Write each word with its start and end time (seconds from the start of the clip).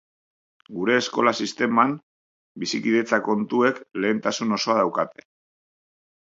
Gure 0.77 0.93
eskola 1.01 1.33
sisteman 1.45 1.93
bizikidetza 2.63 3.19
kontuek 3.29 3.83
lehentasun 4.07 4.57
osoa 4.59 4.79
daukate. 4.83 5.29